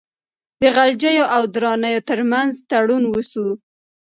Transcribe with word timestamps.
د 0.61 0.63
غلجیو 0.75 1.25
او 1.35 1.41
درانیو 1.55 2.05
ترمنځ 2.09 2.51
تړون 2.69 3.03
وسو. 3.07 3.45